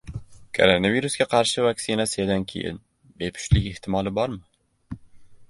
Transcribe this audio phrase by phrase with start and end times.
[0.59, 2.81] Koronavirusga qarshi vaksinasiyadan keyin
[3.21, 4.99] bepushtlik ehtimoli bormi?